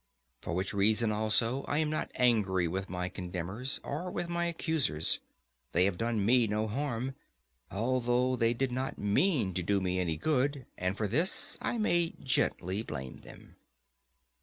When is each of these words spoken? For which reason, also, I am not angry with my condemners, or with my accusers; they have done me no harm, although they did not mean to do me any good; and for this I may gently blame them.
For 0.41 0.53
which 0.53 0.73
reason, 0.73 1.11
also, 1.11 1.61
I 1.67 1.77
am 1.77 1.91
not 1.91 2.09
angry 2.15 2.67
with 2.67 2.89
my 2.89 3.07
condemners, 3.07 3.79
or 3.83 4.09
with 4.09 4.29
my 4.29 4.47
accusers; 4.47 5.19
they 5.73 5.85
have 5.85 5.99
done 5.99 6.25
me 6.25 6.47
no 6.47 6.67
harm, 6.67 7.13
although 7.69 8.35
they 8.35 8.55
did 8.55 8.71
not 8.71 8.97
mean 8.97 9.53
to 9.53 9.61
do 9.61 9.79
me 9.79 9.99
any 9.99 10.17
good; 10.17 10.65
and 10.75 10.97
for 10.97 11.07
this 11.07 11.55
I 11.61 11.77
may 11.77 12.15
gently 12.23 12.81
blame 12.81 13.17
them. 13.19 13.57